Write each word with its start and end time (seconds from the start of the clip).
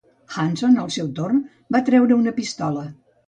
Hanson, 0.35 0.77
al 0.83 0.89
seu 0.95 1.11
torn, 1.19 1.43
va 1.77 1.83
treure 1.91 2.17
una 2.23 2.35
pistola. 2.41 2.87